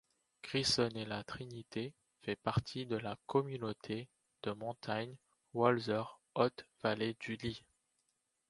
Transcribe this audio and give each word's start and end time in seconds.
Gressoney-La-Trinité 0.41 1.93
fait 2.23 2.35
partie 2.35 2.87
de 2.87 2.95
la 2.97 3.17
communauté 3.27 4.09
de 4.41 4.49
montagne 4.51 5.15
Walser- 5.53 6.01
haute 6.33 6.65
vallée 6.81 7.15
du 7.19 7.35
Lys. 7.35 7.61